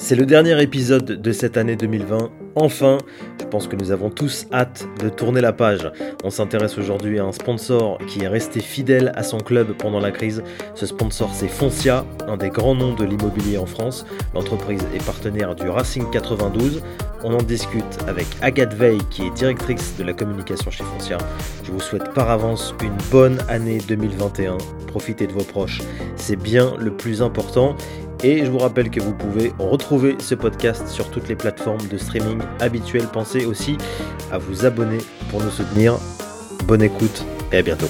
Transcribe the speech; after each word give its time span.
C'est 0.00 0.14
le 0.14 0.26
dernier 0.26 0.62
épisode 0.62 1.04
de 1.04 1.32
cette 1.32 1.56
année 1.56 1.74
2020. 1.74 2.30
Enfin, 2.54 2.98
je 3.40 3.44
pense 3.46 3.66
que 3.66 3.74
nous 3.74 3.90
avons 3.90 4.10
tous 4.10 4.46
hâte 4.52 4.86
de 5.00 5.08
tourner 5.08 5.40
la 5.40 5.52
page. 5.52 5.90
On 6.22 6.30
s'intéresse 6.30 6.78
aujourd'hui 6.78 7.18
à 7.18 7.24
un 7.24 7.32
sponsor 7.32 7.98
qui 8.06 8.22
est 8.22 8.28
resté 8.28 8.60
fidèle 8.60 9.10
à 9.16 9.24
son 9.24 9.38
club 9.38 9.76
pendant 9.76 9.98
la 9.98 10.12
crise. 10.12 10.44
Ce 10.76 10.86
sponsor, 10.86 11.30
c'est 11.34 11.48
Foncia, 11.48 12.06
un 12.28 12.36
des 12.36 12.48
grands 12.48 12.76
noms 12.76 12.94
de 12.94 13.04
l'immobilier 13.04 13.58
en 13.58 13.66
France. 13.66 14.06
L'entreprise 14.34 14.86
est 14.94 15.04
partenaire 15.04 15.56
du 15.56 15.68
Racing 15.68 16.08
92. 16.12 16.80
On 17.24 17.34
en 17.34 17.42
discute 17.42 17.98
avec 18.06 18.26
Agathe 18.40 18.74
Veil, 18.74 18.98
qui 19.10 19.26
est 19.26 19.34
directrice 19.34 19.96
de 19.98 20.04
la 20.04 20.12
communication 20.12 20.70
chez 20.70 20.84
Foncia. 20.84 21.18
Je 21.64 21.72
vous 21.72 21.80
souhaite 21.80 22.14
par 22.14 22.30
avance 22.30 22.72
une 22.84 22.96
bonne 23.10 23.38
année 23.48 23.78
2021. 23.88 24.58
Profitez 24.86 25.26
de 25.26 25.32
vos 25.32 25.42
proches, 25.42 25.82
c'est 26.16 26.36
bien 26.36 26.74
le 26.78 26.92
plus 26.92 27.20
important. 27.20 27.76
Et 28.24 28.44
je 28.44 28.50
vous 28.50 28.58
rappelle 28.58 28.90
que 28.90 28.98
vous 28.98 29.14
pouvez 29.14 29.52
retrouver 29.60 30.16
ce 30.18 30.34
podcast 30.34 30.88
sur 30.88 31.08
toutes 31.08 31.28
les 31.28 31.36
plateformes 31.36 31.86
de 31.86 31.96
streaming 31.96 32.40
habituelles. 32.58 33.06
Pensez 33.12 33.46
aussi 33.46 33.78
à 34.32 34.38
vous 34.38 34.66
abonner 34.66 34.98
pour 35.30 35.40
nous 35.40 35.50
soutenir. 35.50 35.98
Bonne 36.64 36.82
écoute 36.82 37.24
et 37.52 37.58
à 37.58 37.62
bientôt. 37.62 37.86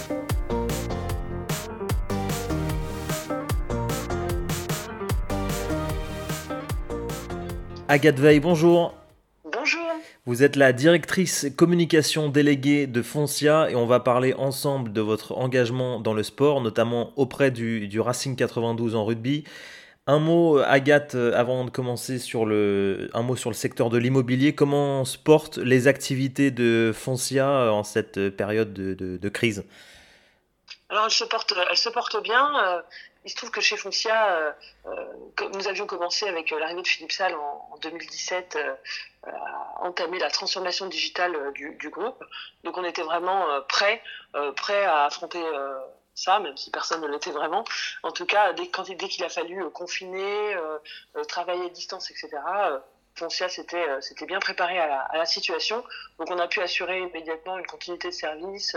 Agathe 7.89 8.21
Veil, 8.21 8.41
bonjour. 8.41 8.93
Bonjour. 9.51 9.81
Vous 10.27 10.43
êtes 10.43 10.57
la 10.57 10.75
directrice 10.75 11.47
communication 11.57 12.29
déléguée 12.29 12.87
de 12.87 13.01
Foncia 13.01 13.71
et 13.71 13.75
on 13.75 13.87
va 13.87 13.99
parler 13.99 14.35
ensemble 14.35 14.93
de 14.93 15.01
votre 15.01 15.39
engagement 15.39 16.01
dans 16.01 16.13
le 16.13 16.23
sport, 16.23 16.61
notamment 16.61 17.13
auprès 17.17 17.51
du, 17.51 17.89
du 17.89 17.99
Racing 17.99 18.37
92 18.37 18.95
en 18.95 19.07
rugby. 19.07 19.45
Un 20.11 20.21
mot, 20.21 20.59
Agathe, 20.61 21.17
euh, 21.17 21.35
avant 21.37 21.67
de 21.67 21.71
commencer 21.71 22.19
sur 22.19 22.47
le, 22.47 23.11
un 23.13 23.21
mot 23.21 23.37
sur 23.37 23.51
le 23.51 23.55
secteur 23.55 23.91
de 23.91 23.99
l'immobilier. 23.99 24.55
Comment 24.55 25.05
se 25.05 25.19
portent 25.19 25.59
les 25.59 25.87
activités 25.87 26.51
de 26.51 26.93
Foncia 26.95 27.47
euh, 27.47 27.69
en 27.69 27.85
cette 27.85 28.31
période 28.31 28.73
de, 28.73 28.95
de, 28.95 29.29
crise? 29.29 29.67
Alors, 30.89 31.05
elles 31.05 31.11
se 31.11 31.25
portent, 31.25 31.53
se 31.53 32.21
bien. 32.23 32.59
Euh, 32.59 32.81
il 33.27 33.31
se 33.31 33.37
trouve 33.37 33.51
que 33.51 33.61
chez 33.61 33.77
Foncia, 33.77 34.57
nous 35.53 35.69
avions 35.69 35.87
commencé 35.87 36.27
avec 36.27 36.53
l'arrivée 36.53 36.81
de 36.81 36.89
Philippe 36.89 37.13
Salle 37.13 37.35
en, 37.35 37.69
en 37.75 37.77
2017 37.77 38.57
à 39.27 39.85
entamer 39.85 40.19
la 40.19 40.31
transformation 40.31 40.87
digitale 40.87 41.37
du, 41.53 41.75
du, 41.75 41.91
groupe. 41.91 42.25
Donc, 42.65 42.79
on 42.79 42.85
était 42.85 43.03
vraiment 43.03 43.45
prêts, 43.69 44.01
prêts 44.57 44.87
à 44.87 45.05
affronter 45.05 45.43
ça, 46.19 46.41
même 46.41 46.57
si 46.57 46.71
personne 46.71 47.01
ne 47.01 47.07
l'était 47.07 47.31
vraiment. 47.31 47.65
En 48.03 48.11
tout 48.11 48.27
cas, 48.27 48.53
dès, 48.53 48.71
dès 48.97 49.09
qu'il 49.09 49.25
a 49.25 49.29
fallu 49.29 49.63
euh, 49.63 49.71
confiner, 49.71 50.55
euh, 50.55 50.79
euh, 51.17 51.25
travailler 51.25 51.67
à 51.67 51.69
distance, 51.71 52.11
etc., 52.11 52.29
Foncia 53.19 53.49
s'était 53.49 53.87
c'était 54.01 54.27
bien 54.27 54.39
préparé 54.41 54.79
à 54.79 55.11
la, 55.13 55.27
situation. 55.27 55.85
Donc 56.19 56.31
on 56.31 56.39
a 56.39 56.49
pu 56.49 56.61
assurer 56.61 57.01
immédiatement 57.01 57.59
une 57.59 57.67
continuité 57.67 58.09
de 58.09 58.15
service, 58.15 58.77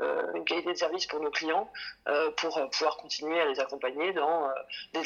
euh, 0.00 0.32
une 0.34 0.44
qualité 0.44 0.72
de 0.72 0.78
service 0.78 1.04
pour 1.04 1.20
nos 1.20 1.30
clients, 1.30 1.70
euh, 2.08 2.30
pour 2.32 2.58
pouvoir 2.70 2.96
continuer 2.96 3.38
à 3.38 3.44
les 3.44 3.60
accompagner 3.60 4.14
dans 4.14 4.48
euh, 4.48 5.02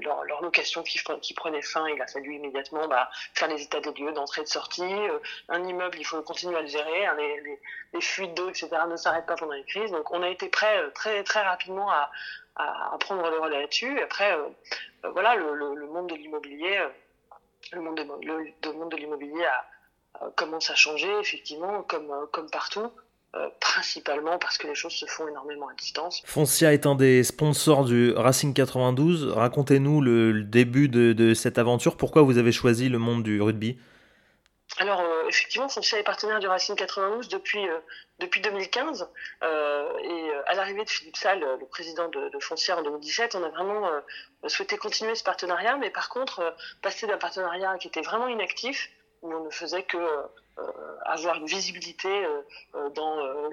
leur, 0.00 0.42
location 0.42 0.82
qui, 0.82 1.34
prenait 1.34 1.62
fin. 1.62 1.88
Il 1.88 2.02
a 2.02 2.06
fallu 2.08 2.34
immédiatement 2.34 2.88
bah, 2.88 3.08
faire 3.34 3.48
les 3.48 3.62
états 3.62 3.80
des 3.80 3.92
lieux 3.92 4.12
d'entrée 4.12 4.40
et 4.40 4.44
de 4.44 4.48
sortie. 4.48 4.92
un 5.48 5.62
immeuble, 5.62 5.98
il 5.98 6.04
faut 6.04 6.20
continuer 6.22 6.56
à 6.56 6.62
le 6.62 6.66
gérer. 6.66 7.06
Hein, 7.06 7.16
les, 7.16 8.00
fuites 8.00 8.34
d'eau, 8.34 8.48
etc. 8.48 8.70
ne 8.88 8.96
s'arrêtent 8.96 9.26
pas 9.26 9.36
pendant 9.36 9.52
les 9.52 9.64
crises. 9.64 9.92
Donc 9.92 10.10
on 10.10 10.22
a 10.22 10.28
été 10.28 10.48
prêt 10.48 10.90
très 10.92 11.42
rapidement 11.42 11.90
à, 11.90 12.10
prendre 12.98 13.30
le 13.30 13.38
relais 13.38 13.60
là-dessus. 13.60 14.00
Après, 14.00 14.36
voilà, 15.04 15.36
le, 15.36 15.86
monde 15.86 16.08
de 16.08 16.16
l'immobilier 16.16 16.80
le 17.74 17.80
monde 17.80 17.96
de, 17.96 18.26
le, 18.26 18.44
le 18.44 18.72
monde 18.78 18.90
de 18.90 18.96
l'immobilier 18.96 19.46
commence 20.36 20.70
à 20.70 20.74
changer, 20.74 21.10
effectivement, 21.20 21.82
comme, 21.82 22.12
comme 22.32 22.48
partout. 22.50 22.90
Euh, 23.36 23.48
principalement 23.58 24.38
parce 24.38 24.58
que 24.58 24.68
les 24.68 24.76
choses 24.76 24.92
se 24.92 25.06
font 25.06 25.26
énormément 25.26 25.66
à 25.66 25.74
distance. 25.74 26.22
Foncia 26.24 26.72
est 26.72 26.86
un 26.86 26.94
des 26.94 27.24
sponsors 27.24 27.84
du 27.84 28.12
Racing 28.12 28.54
92. 28.54 29.32
Racontez-nous 29.32 30.00
le, 30.00 30.30
le 30.30 30.44
début 30.44 30.88
de, 30.88 31.12
de, 31.12 31.34
cette 31.34 31.58
aventure. 31.58 31.96
Pourquoi 31.96 32.22
vous 32.22 32.38
avez 32.38 32.52
choisi 32.52 32.88
le 32.88 32.98
monde 32.98 33.24
du 33.24 33.42
rugby? 33.42 33.76
Alors 34.78 35.00
euh, 35.00 35.13
effectivement, 35.34 35.68
Foncia 35.68 35.98
est 35.98 36.04
partenaire 36.04 36.40
du 36.40 36.46
Racing 36.46 36.76
92 36.76 37.28
depuis 37.28 37.68
euh, 37.68 37.78
depuis 38.20 38.40
2015 38.40 39.08
euh, 39.42 39.98
et 39.98 40.30
à 40.46 40.54
l'arrivée 40.54 40.84
de 40.84 40.90
Philippe 40.90 41.16
Salle, 41.16 41.40
le 41.40 41.66
président 41.66 42.08
de, 42.08 42.28
de, 42.28 42.72
en 42.72 42.82
2017, 42.82 43.34
on 43.34 43.42
a 43.42 43.48
vraiment 43.48 43.90
souhaité 44.46 44.76
continuer 44.76 45.16
ce 45.16 45.24
partenariat, 45.24 45.76
mais 45.76 45.90
par 45.90 46.08
contre 46.08 46.54
passer 46.80 47.08
d'un 47.08 47.18
partenariat 47.18 47.76
qui 47.78 47.88
était 47.88 48.02
vraiment 48.02 48.28
inactif 48.28 48.88
où 49.24 49.34
on 49.34 49.44
ne 49.44 49.50
faisait 49.50 49.82
que 49.82 49.96
euh, 49.96 50.22
avoir 51.04 51.36
une 51.36 51.46
visibilité 51.46 52.08
euh, 52.08 52.42
euh, 52.74 53.50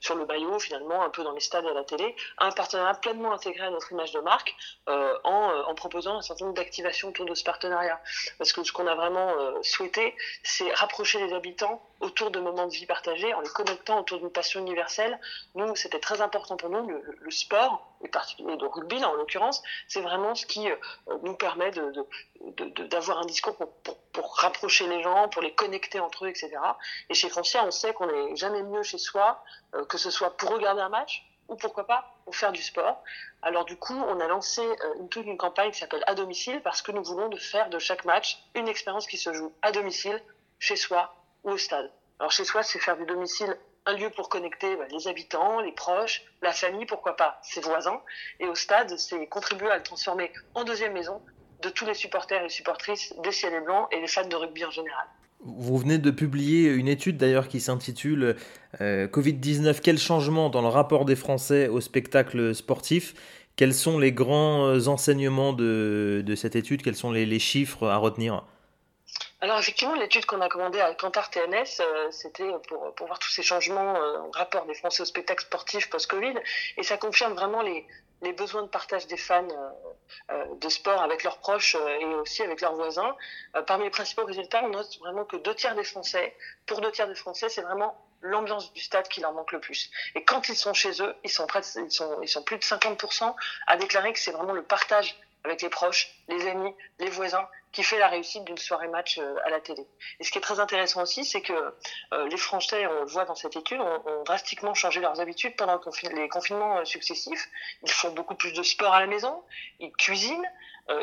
sur 0.00 0.14
le 0.14 0.26
maillot, 0.26 0.58
finalement, 0.58 1.02
un 1.02 1.10
peu 1.10 1.22
dans 1.22 1.32
les 1.32 1.40
stades 1.40 1.64
et 1.64 1.68
à 1.68 1.74
la 1.74 1.84
télé, 1.84 2.14
un 2.38 2.50
partenariat 2.50 2.94
pleinement 2.94 3.32
intégré 3.32 3.66
à 3.66 3.70
notre 3.70 3.92
image 3.92 4.12
de 4.12 4.20
marque 4.20 4.54
en, 4.86 5.74
proposant 5.74 6.18
un 6.18 6.22
certain 6.22 6.46
nombre 6.46 6.56
d'activations 6.56 7.08
autour 7.08 7.24
de 7.24 7.34
ce 7.34 7.44
partenariat. 7.44 8.00
Parce 8.38 8.52
que 8.52 8.62
ce 8.62 8.72
qu'on 8.72 8.86
a 8.86 8.94
vraiment 8.94 9.32
souhaité, 9.62 10.14
c'est 10.42 10.70
rapprocher 10.74 11.24
les 11.26 11.32
habitants 11.32 11.82
autour 12.00 12.30
de 12.30 12.40
moments 12.40 12.66
de 12.66 12.72
vie 12.72 12.86
partagés, 12.86 13.32
en 13.34 13.40
les 13.40 13.48
connectant 13.48 14.00
autour 14.00 14.18
d'une 14.18 14.30
passion 14.30 14.60
universelle. 14.60 15.18
Nous, 15.54 15.76
c'était 15.76 16.00
très 16.00 16.20
important 16.20 16.56
pour 16.56 16.70
nous, 16.70 16.86
le, 16.88 17.30
sport, 17.30 17.86
et 18.04 18.08
particulièrement 18.08 18.60
le 18.60 18.68
rugby, 18.68 18.98
là, 18.98 19.10
en 19.10 19.14
l'occurrence, 19.14 19.62
c'est 19.86 20.00
vraiment 20.00 20.34
ce 20.34 20.46
qui 20.46 20.66
nous 21.22 21.34
permet 21.34 21.70
d'avoir 22.88 23.18
un 23.18 23.26
discours 23.26 23.56
pour, 23.56 23.70
pour, 24.12 24.36
rapprocher 24.38 24.86
les 24.86 25.02
gens, 25.02 25.28
pour 25.28 25.42
les 25.42 25.54
connecter 25.54 26.00
entre 26.00 26.24
eux, 26.24 26.28
etc. 26.28 26.39
Et 27.08 27.14
chez 27.14 27.28
Foncia, 27.28 27.64
on 27.64 27.70
sait 27.70 27.92
qu'on 27.92 28.06
n'est 28.06 28.36
jamais 28.36 28.62
mieux 28.62 28.82
chez 28.82 28.98
soi, 28.98 29.42
euh, 29.74 29.84
que 29.84 29.98
ce 29.98 30.10
soit 30.10 30.36
pour 30.36 30.50
regarder 30.50 30.80
un 30.80 30.88
match 30.88 31.26
ou 31.48 31.56
pourquoi 31.56 31.86
pas 31.86 32.14
pour 32.24 32.36
faire 32.36 32.52
du 32.52 32.62
sport. 32.62 33.02
Alors 33.42 33.64
du 33.64 33.76
coup, 33.76 33.96
on 33.96 34.20
a 34.20 34.28
lancé 34.28 34.62
euh, 34.62 34.94
une, 35.00 35.08
toute 35.08 35.26
une 35.26 35.36
campagne 35.36 35.72
qui 35.72 35.78
s'appelle 35.78 36.04
à 36.06 36.14
domicile 36.14 36.60
parce 36.62 36.80
que 36.82 36.92
nous 36.92 37.02
voulons 37.02 37.28
de 37.28 37.36
faire 37.36 37.68
de 37.70 37.78
chaque 37.78 38.04
match 38.04 38.38
une 38.54 38.68
expérience 38.68 39.06
qui 39.06 39.16
se 39.16 39.32
joue 39.32 39.52
à 39.62 39.72
domicile, 39.72 40.22
chez 40.58 40.76
soi 40.76 41.14
ou 41.42 41.50
au 41.50 41.58
stade. 41.58 41.90
Alors 42.18 42.30
chez 42.30 42.44
soi, 42.44 42.62
c'est 42.62 42.78
faire 42.78 42.96
du 42.96 43.04
domicile 43.06 43.56
un 43.86 43.94
lieu 43.94 44.10
pour 44.10 44.28
connecter 44.28 44.76
bah, 44.76 44.84
les 44.90 45.08
habitants, 45.08 45.60
les 45.60 45.72
proches, 45.72 46.22
la 46.42 46.52
famille, 46.52 46.86
pourquoi 46.86 47.16
pas 47.16 47.38
ses 47.42 47.60
voisins. 47.60 48.00
Et 48.38 48.46
au 48.46 48.54
stade, 48.54 48.96
c'est 48.98 49.26
contribuer 49.26 49.70
à 49.70 49.76
le 49.76 49.82
transformer 49.82 50.32
en 50.54 50.64
deuxième 50.64 50.92
maison 50.92 51.22
de 51.62 51.68
tous 51.68 51.86
les 51.86 51.94
supporters 51.94 52.44
et 52.44 52.48
supportrices 52.48 53.14
des 53.18 53.32
Ciel 53.32 53.54
et 53.54 53.60
Blancs 53.60 53.88
et 53.90 54.00
les 54.00 54.06
fans 54.06 54.26
de 54.26 54.36
rugby 54.36 54.64
en 54.64 54.70
général. 54.70 55.06
Vous 55.42 55.78
venez 55.78 55.96
de 55.98 56.10
publier 56.10 56.68
une 56.68 56.88
étude 56.88 57.16
d'ailleurs 57.16 57.48
qui 57.48 57.60
s'intitule 57.60 58.36
euh, 58.82 59.08
Covid-19, 59.08 59.80
quel 59.82 59.98
changement 59.98 60.50
dans 60.50 60.60
le 60.60 60.68
rapport 60.68 61.06
des 61.06 61.16
Français 61.16 61.68
au 61.68 61.80
spectacle 61.80 62.54
sportif? 62.54 63.14
Quels 63.56 63.74
sont 63.74 63.98
les 63.98 64.12
grands 64.12 64.86
enseignements 64.86 65.52
de, 65.52 66.22
cette 66.36 66.56
étude? 66.56 66.82
Quels 66.82 66.96
sont 66.96 67.10
les, 67.10 67.38
chiffres 67.38 67.88
à 67.88 67.96
retenir? 67.96 68.44
Alors 69.42 69.58
effectivement, 69.58 69.94
l'étude 69.94 70.26
qu'on 70.26 70.42
a 70.42 70.48
commandée 70.48 70.80
à 70.80 70.94
Kantar 70.94 71.30
TNS, 71.30 71.80
euh, 71.80 72.10
c'était 72.10 72.50
pour, 72.68 72.92
voir 73.06 73.18
tous 73.18 73.30
ces 73.30 73.42
changements 73.42 73.96
euh, 73.96 74.18
en 74.18 74.30
rapport 74.32 74.66
des 74.66 74.74
Français 74.74 75.02
au 75.02 75.06
spectacle 75.06 75.42
sportif 75.42 75.88
post-Covid, 75.88 76.34
et 76.76 76.82
ça 76.82 76.98
confirme 76.98 77.32
vraiment 77.32 77.62
les, 77.62 77.86
besoins 78.36 78.62
de 78.62 78.68
partage 78.68 79.06
des 79.06 79.16
fans 79.16 79.48
euh, 79.48 79.70
euh, 80.30 80.44
de 80.56 80.68
sport 80.68 81.00
avec 81.00 81.24
leurs 81.24 81.38
proches 81.38 81.74
et 81.74 82.04
aussi 82.04 82.42
avec 82.42 82.60
leurs 82.60 82.74
voisins. 82.74 83.16
parmi 83.66 83.84
les 83.84 83.90
principaux 83.90 84.26
résultats, 84.26 84.62
on 84.62 84.68
note 84.68 84.98
vraiment 84.98 85.24
que 85.24 85.36
deux 85.36 85.54
tiers 85.54 85.74
des 85.74 85.84
Français, 85.84 86.36
pour 86.66 86.82
deux 86.82 86.92
tiers 86.92 87.08
des 87.08 87.14
Français, 87.14 87.48
c'est 87.48 87.62
vraiment 87.62 87.96
l'ambiance 88.20 88.74
du 88.74 88.82
stade 88.82 89.08
qui 89.08 89.22
leur 89.22 89.32
manque 89.32 89.52
le 89.52 89.60
plus. 89.60 89.90
Et 90.14 90.22
quand 90.22 90.50
ils 90.50 90.54
sont 90.54 90.74
chez 90.74 91.02
eux, 91.02 91.14
ils 91.24 91.30
sont, 91.30 91.46
près 91.46 91.62
ils 91.82 92.28
sont 92.28 92.42
plus 92.42 92.58
de 92.58 92.62
50% 92.62 93.34
à 93.66 93.76
déclarer 93.78 94.12
que 94.12 94.18
c'est 94.18 94.32
vraiment 94.32 94.52
le 94.52 94.62
partage 94.62 95.16
avec 95.44 95.62
les 95.62 95.68
proches, 95.68 96.08
les 96.28 96.46
amis, 96.46 96.74
les 96.98 97.10
voisins, 97.10 97.48
qui 97.72 97.82
fait 97.82 97.98
la 97.98 98.08
réussite 98.08 98.44
d'une 98.44 98.58
soirée 98.58 98.88
match 98.88 99.18
euh, 99.18 99.36
à 99.44 99.50
la 99.50 99.60
télé. 99.60 99.86
Et 100.18 100.24
ce 100.24 100.30
qui 100.30 100.38
est 100.38 100.40
très 100.40 100.60
intéressant 100.60 101.02
aussi, 101.02 101.24
c'est 101.24 101.40
que 101.40 101.52
euh, 102.12 102.28
les 102.28 102.36
Français, 102.36 102.86
on 102.86 103.00
le 103.00 103.06
voit 103.06 103.24
dans 103.24 103.34
cette 103.34 103.56
étude, 103.56 103.80
ont, 103.80 104.22
drastiquement 104.24 104.74
changé 104.74 105.00
leurs 105.00 105.20
habitudes 105.20 105.56
pendant 105.56 105.80
les 106.12 106.28
confinements 106.28 106.78
euh, 106.78 106.84
successifs. 106.84 107.48
Ils 107.82 107.90
font 107.90 108.10
beaucoup 108.10 108.34
plus 108.34 108.52
de 108.52 108.62
sport 108.62 108.92
à 108.92 109.00
la 109.00 109.06
maison, 109.06 109.42
ils 109.78 109.92
cuisinent, 109.92 110.46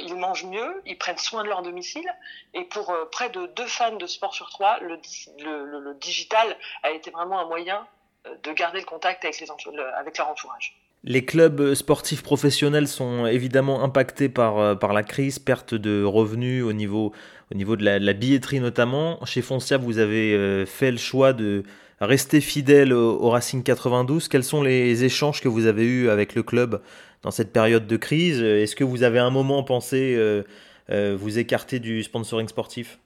ils 0.01 0.15
mangent 0.17 0.43
mieux, 0.43 0.81
ils 0.85 0.97
prennent 0.97 1.17
soin 1.17 1.43
de 1.43 1.47
leur 1.47 1.61
domicile. 1.61 2.13
Et 2.53 2.65
pour 2.65 2.93
près 3.09 3.29
de 3.29 3.45
deux 3.45 3.67
fans 3.67 3.95
de 3.95 4.05
sport 4.05 4.33
sur 4.33 4.49
trois, 4.49 4.79
le, 4.79 5.93
digital 5.93 6.57
a 6.83 6.91
été 6.91 7.09
vraiment 7.09 7.39
un 7.39 7.45
moyen 7.45 7.87
de 8.25 8.51
garder 8.51 8.81
le 8.81 8.85
contact 8.85 9.23
avec 9.23 10.17
leur 10.17 10.27
entourage. 10.27 10.77
Les 11.09 11.23
clubs 11.23 11.73
sportifs 11.73 12.21
professionnels 12.21 12.89
sont 12.89 13.25
évidemment 13.27 13.81
impactés 13.81 14.27
par, 14.27 14.59
euh, 14.59 14.75
par 14.75 14.91
la 14.91 15.03
crise, 15.03 15.39
perte 15.39 15.73
de 15.73 16.03
revenus 16.03 16.65
au 16.65 16.73
niveau, 16.73 17.13
au 17.49 17.55
niveau 17.55 17.77
de 17.77 17.85
la, 17.85 18.11
billetterie 18.11 18.59
notamment. 18.59 19.17
Chez 19.25 19.41
Foncia, 19.41 19.77
vous 19.77 19.99
avez 19.99 20.35
euh, 20.35 20.65
fait 20.65 20.91
le 20.91 20.97
choix 20.97 21.31
de 21.31 21.63
rester 22.01 22.41
fidèle 22.41 22.91
au, 22.91 23.29
Racing 23.29 23.63
92. 23.63 24.27
Quels 24.27 24.43
sont 24.43 24.61
les 24.61 25.05
échanges 25.05 25.39
que 25.39 25.47
vous 25.47 25.65
avez 25.65 25.85
eus 25.85 26.09
avec 26.09 26.35
le 26.35 26.43
club 26.43 26.81
dans 27.21 27.31
cette 27.31 27.53
période 27.53 27.87
de 27.87 27.95
crise? 27.95 28.41
Est-ce 28.41 28.75
que 28.75 28.83
vous 28.83 29.03
avez 29.03 29.19
un 29.19 29.29
moment 29.29 29.63
pensé 29.63 30.13
euh, 30.17 31.17
vous 31.17 31.39
écarter 31.39 31.79
du 31.79 32.03
sponsoring 32.03 32.49
sportif? 32.49 32.99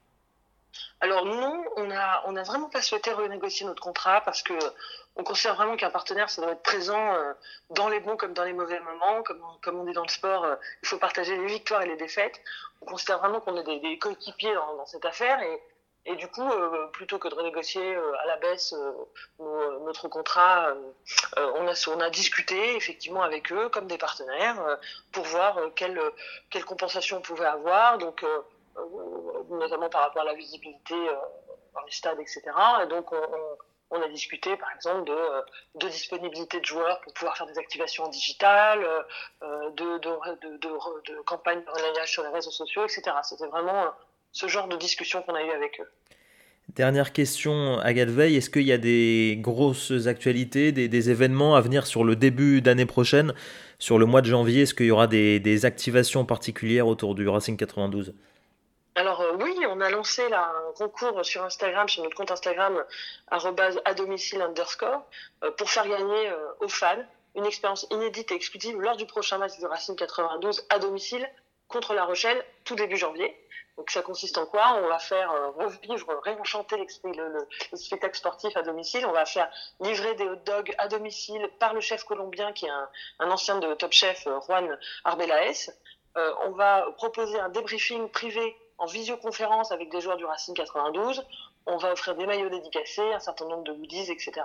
Alors 0.99 1.25
non, 1.25 1.63
on 1.77 1.85
n'a 1.85 2.21
a 2.23 2.43
vraiment 2.43 2.69
pas 2.69 2.81
souhaité 2.81 3.11
renégocier 3.11 3.65
notre 3.65 3.81
contrat 3.81 4.21
parce 4.21 4.43
que 4.43 4.53
on 5.15 5.23
considère 5.23 5.55
vraiment 5.55 5.75
qu'un 5.75 5.89
partenaire, 5.89 6.29
ça 6.29 6.41
doit 6.41 6.53
être 6.53 6.63
présent 6.63 7.13
euh, 7.13 7.33
dans 7.71 7.89
les 7.89 7.99
bons 7.99 8.15
comme 8.15 8.33
dans 8.33 8.43
les 8.43 8.53
mauvais 8.53 8.79
moments. 8.79 9.23
Comme, 9.23 9.79
on 9.79 9.83
dit 9.83 9.93
dans 9.93 10.03
le 10.03 10.09
sport, 10.09 10.45
euh, 10.45 10.55
il 10.83 10.87
faut 10.87 10.97
partager 10.97 11.35
les 11.35 11.47
victoires 11.47 11.81
et 11.81 11.87
les 11.87 11.97
défaites. 11.97 12.39
On 12.81 12.85
considère 12.85 13.19
vraiment 13.19 13.41
qu'on 13.41 13.57
est 13.57 13.79
des, 13.79 13.99
coéquipiers 13.99 14.53
dans, 14.53 14.85
cette 14.85 15.05
affaire 15.05 15.39
et, 16.05 16.15
du 16.15 16.27
coup, 16.27 16.49
euh, 16.49 16.87
plutôt 16.93 17.19
que 17.19 17.27
de 17.27 17.35
renégocier 17.35 17.95
à 17.95 18.25
la 18.25 18.37
baisse 18.37 18.73
notre 19.39 20.07
contrat, 20.07 20.73
on, 21.37 21.67
a, 21.67 22.09
discuté 22.09 22.75
effectivement 22.75 23.21
avec 23.21 23.51
eux 23.51 23.69
comme 23.69 23.87
des 23.87 23.99
partenaires 23.99 24.77
pour 25.11 25.25
voir 25.25 25.59
quelle, 25.75 26.01
quelle 26.49 26.65
compensation 26.65 27.17
on 27.17 27.21
pouvait 27.21 27.45
avoir. 27.45 27.99
Donc 27.99 28.25
notamment 29.51 29.89
par 29.89 30.01
rapport 30.01 30.21
à 30.23 30.25
la 30.25 30.33
visibilité 30.33 30.95
euh, 30.95 31.15
dans 31.73 31.81
les 31.85 31.91
stades, 31.91 32.19
etc. 32.19 32.41
Et 32.83 32.87
donc, 32.87 33.11
on, 33.91 34.01
a 34.01 34.07
discuté, 34.07 34.55
par 34.57 34.69
exemple, 34.75 35.05
de, 35.05 35.13
euh, 35.13 35.41
de, 35.75 35.87
disponibilité 35.87 36.59
de 36.59 36.65
joueurs 36.65 36.99
pour 37.01 37.13
pouvoir 37.13 37.37
faire 37.37 37.47
des 37.47 37.57
activations 37.57 38.07
digitales, 38.07 38.85
de, 39.41 39.97
de, 39.99 40.57
de, 40.57 41.21
campagnes 41.21 41.63
de 41.63 41.69
relayage 41.69 42.11
sur 42.11 42.23
les 42.23 42.29
réseaux 42.29 42.51
sociaux, 42.51 42.83
etc. 42.83 43.03
C'était 43.23 43.47
vraiment 43.47 43.91
ce 44.31 44.47
genre 44.47 44.67
de 44.67 44.77
discussion 44.77 45.21
qu'on 45.21 45.35
a 45.35 45.43
eu 45.43 45.51
avec 45.51 45.79
eux. 45.79 45.91
Dernière 46.75 47.11
question, 47.11 47.79
Agathe 47.79 48.09
Veil, 48.09 48.37
est-ce 48.37 48.49
qu'il 48.49 48.61
y 48.61 48.71
a 48.71 48.77
des 48.77 49.37
grosses 49.41 50.07
actualités, 50.07 50.71
des, 50.71 51.09
événements 51.09 51.55
à 51.55 51.61
venir 51.61 51.85
sur 51.85 52.05
le 52.05 52.15
début 52.15 52.61
d'année 52.61 52.85
prochaine, 52.85 53.33
sur 53.77 53.99
le 53.99 54.05
mois 54.05 54.21
de 54.21 54.27
janvier? 54.27 54.61
Est-ce 54.61 54.73
qu'il 54.73 54.85
y 54.85 54.91
aura 54.91 55.07
des 55.07 55.65
activations 55.65 56.23
particulières 56.23 56.87
autour 56.87 57.13
du 57.13 57.27
Racing 57.27 57.57
92 57.57 58.13
alors 58.95 59.21
euh, 59.21 59.37
oui, 59.39 59.55
on 59.69 59.79
a 59.79 59.89
lancé 59.89 60.27
là, 60.27 60.53
un 60.67 60.73
concours 60.73 61.23
sur 61.23 61.43
Instagram, 61.43 61.87
sur 61.87 62.03
notre 62.03 62.15
compte 62.15 62.31
Instagram, 62.31 62.83
à 63.29 63.93
domicile 63.93 64.41
underscore, 64.41 65.05
euh, 65.43 65.51
pour 65.51 65.69
faire 65.69 65.87
gagner 65.87 66.29
euh, 66.29 66.51
aux 66.59 66.67
fans 66.67 67.03
une 67.35 67.45
expérience 67.45 67.87
inédite 67.91 68.31
et 68.31 68.35
exclusive 68.35 68.79
lors 68.81 68.97
du 68.97 69.05
prochain 69.05 69.37
match 69.37 69.57
de 69.59 69.65
Racing 69.65 69.95
92 69.95 70.65
à 70.69 70.79
domicile 70.79 71.25
contre 71.69 71.93
La 71.93 72.03
Rochelle, 72.03 72.43
tout 72.65 72.75
début 72.75 72.97
janvier. 72.97 73.33
Donc 73.77 73.89
ça 73.89 74.01
consiste 74.01 74.37
en 74.37 74.45
quoi? 74.45 74.77
On 74.83 74.89
va 74.89 74.99
faire 74.99 75.31
revivre, 75.55 76.19
réenchanter 76.25 76.75
le, 76.75 76.85
le, 77.13 77.77
spectacle 77.77 78.17
sportif 78.17 78.57
à 78.57 78.63
domicile. 78.63 79.05
On 79.05 79.13
va 79.13 79.25
faire 79.25 79.49
livrer 79.79 80.13
des 80.15 80.25
hot 80.25 80.35
dogs 80.45 80.75
à 80.77 80.89
domicile 80.89 81.49
par 81.57 81.73
le 81.73 81.79
chef 81.79 82.03
colombien 82.03 82.51
qui 82.51 82.65
est 82.65 82.69
un, 82.69 82.89
un 83.19 83.31
ancien 83.31 83.59
de 83.59 83.73
Top 83.75 83.93
Chef, 83.93 84.27
Juan 84.45 84.77
Arbelaes. 85.05 85.71
on 86.15 86.51
va 86.51 86.85
proposer 86.97 87.39
un 87.39 87.47
débriefing 87.47 88.09
privé 88.09 88.57
en 88.81 88.87
visioconférence 88.87 89.71
avec 89.71 89.89
des 89.91 90.01
joueurs 90.01 90.17
du 90.17 90.25
Racing 90.25 90.55
92. 90.55 91.23
On 91.67 91.77
va 91.77 91.91
offrir 91.91 92.15
des 92.15 92.25
maillots 92.25 92.49
dédicacés, 92.49 93.13
un 93.13 93.19
certain 93.19 93.45
nombre 93.45 93.63
de 93.63 93.73
goodies, 93.73 94.11
etc. 94.11 94.41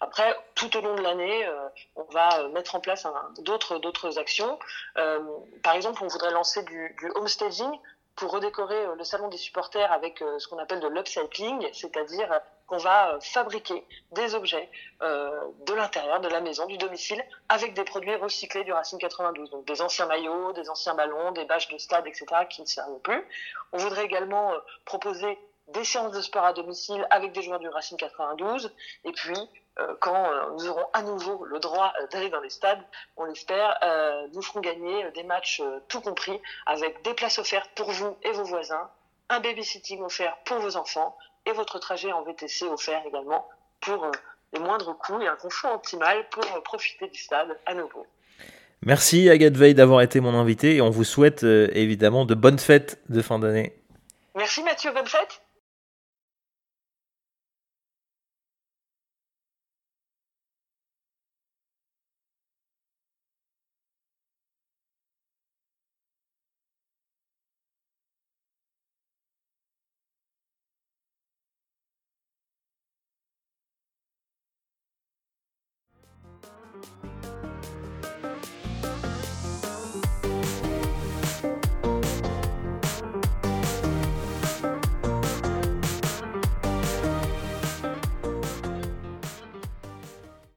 Après, 0.00 0.34
tout 0.54 0.74
au 0.78 0.80
long 0.80 0.94
de 0.94 1.02
l'année, 1.02 1.46
euh, 1.46 1.68
on 1.94 2.04
va 2.04 2.40
euh, 2.40 2.48
mettre 2.48 2.74
en 2.74 2.80
place 2.80 3.06
d'autres 3.40 4.18
actions. 4.18 4.58
Euh, 4.96 5.20
par 5.62 5.74
exemple, 5.74 6.02
on 6.02 6.08
voudrait 6.08 6.30
lancer 6.30 6.62
du, 6.62 6.96
du 6.98 7.10
homestaging 7.14 7.78
pour 8.16 8.32
redécorer 8.32 8.86
le 8.96 9.04
salon 9.04 9.28
des 9.28 9.36
supporters 9.36 9.90
avec 9.92 10.22
ce 10.38 10.46
qu'on 10.48 10.58
appelle 10.58 10.80
de 10.80 10.88
l'upcycling, 10.88 11.68
c'est-à-dire 11.72 12.40
qu'on 12.66 12.78
va 12.78 13.18
fabriquer 13.20 13.84
des 14.12 14.34
objets 14.34 14.70
de 15.00 15.74
l'intérieur 15.74 16.20
de 16.20 16.28
la 16.28 16.40
maison, 16.40 16.66
du 16.66 16.78
domicile, 16.78 17.24
avec 17.48 17.74
des 17.74 17.84
produits 17.84 18.14
recyclés 18.14 18.64
du 18.64 18.72
Racing 18.72 18.98
92. 18.98 19.50
Donc 19.50 19.66
des 19.66 19.82
anciens 19.82 20.06
maillots, 20.06 20.52
des 20.52 20.70
anciens 20.70 20.94
ballons, 20.94 21.32
des 21.32 21.44
bâches 21.44 21.68
de 21.68 21.78
stade, 21.78 22.06
etc., 22.06 22.26
qui 22.48 22.62
ne 22.62 22.66
servent 22.66 23.00
plus. 23.00 23.26
On 23.72 23.78
voudrait 23.78 24.04
également 24.04 24.52
proposer 24.84 25.38
des 25.68 25.84
séances 25.84 26.12
de 26.12 26.20
sport 26.20 26.44
à 26.44 26.52
domicile 26.52 27.06
avec 27.10 27.32
des 27.32 27.42
joueurs 27.42 27.58
du 27.58 27.68
Racing 27.68 27.96
92. 27.96 28.72
Et 29.04 29.12
puis, 29.12 29.34
euh, 29.34 29.63
quand 30.00 30.30
euh, 30.30 30.50
nous 30.52 30.68
aurons 30.68 30.86
à 30.92 31.02
nouveau 31.02 31.44
le 31.44 31.58
droit 31.58 31.92
euh, 32.00 32.06
d'aller 32.08 32.30
dans 32.30 32.40
les 32.40 32.50
stades, 32.50 32.82
on 33.16 33.24
l'espère, 33.24 33.78
nous 34.32 34.42
ferons 34.42 34.60
gagner 34.60 35.10
des 35.12 35.22
matchs 35.22 35.62
tout 35.88 36.00
compris 36.00 36.40
avec 36.66 37.02
des 37.02 37.14
places 37.14 37.38
offertes 37.38 37.70
pour 37.74 37.90
vous 37.90 38.16
et 38.22 38.30
vos 38.32 38.44
voisins, 38.44 38.88
un 39.28 39.40
babysitting 39.40 40.02
offert 40.02 40.36
pour 40.44 40.58
vos 40.58 40.76
enfants 40.76 41.16
et 41.46 41.52
votre 41.52 41.78
trajet 41.78 42.12
en 42.12 42.22
VTC 42.22 42.66
offert 42.66 43.02
également 43.06 43.48
pour 43.80 44.10
les 44.52 44.60
moindres 44.60 44.96
coûts 44.96 45.20
et 45.20 45.26
un 45.26 45.36
confort 45.36 45.74
optimal 45.74 46.28
pour 46.30 46.44
profiter 46.62 47.08
du 47.08 47.20
stade 47.20 47.56
à 47.66 47.74
nouveau. 47.74 48.06
Merci 48.82 49.28
Agathe 49.28 49.56
Veil 49.56 49.74
d'avoir 49.74 50.02
été 50.02 50.20
mon 50.20 50.34
invité 50.34 50.76
et 50.76 50.80
on 50.80 50.90
vous 50.90 51.04
souhaite 51.04 51.42
évidemment 51.42 52.24
de 52.24 52.34
bonnes 52.34 52.58
fêtes 52.58 53.00
de 53.08 53.22
fin 53.22 53.38
d'année. 53.38 53.74
Merci 54.34 54.62
Mathieu, 54.62 54.92
bonne 54.92 55.06
fête. 55.06 55.43